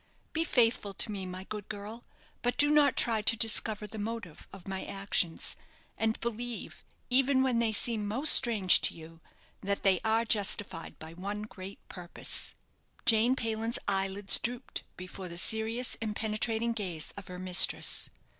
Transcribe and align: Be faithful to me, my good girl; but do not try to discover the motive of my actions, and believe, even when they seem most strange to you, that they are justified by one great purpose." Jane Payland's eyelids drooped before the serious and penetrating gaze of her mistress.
Be 0.33 0.43
faithful 0.43 0.95
to 0.95 1.11
me, 1.11 1.27
my 1.27 1.43
good 1.43 1.69
girl; 1.69 2.03
but 2.41 2.57
do 2.57 2.71
not 2.71 2.97
try 2.97 3.21
to 3.21 3.37
discover 3.37 3.85
the 3.85 3.99
motive 3.99 4.47
of 4.51 4.67
my 4.67 4.83
actions, 4.83 5.55
and 5.95 6.19
believe, 6.21 6.83
even 7.11 7.43
when 7.43 7.59
they 7.59 7.71
seem 7.71 8.07
most 8.07 8.33
strange 8.33 8.81
to 8.81 8.95
you, 8.95 9.21
that 9.61 9.83
they 9.83 9.99
are 10.03 10.25
justified 10.25 10.97
by 10.97 11.13
one 11.13 11.43
great 11.43 11.87
purpose." 11.87 12.55
Jane 13.05 13.35
Payland's 13.35 13.77
eyelids 13.87 14.39
drooped 14.39 14.81
before 14.97 15.27
the 15.27 15.37
serious 15.37 15.95
and 16.01 16.15
penetrating 16.15 16.73
gaze 16.73 17.13
of 17.15 17.27
her 17.27 17.37
mistress. 17.37 18.09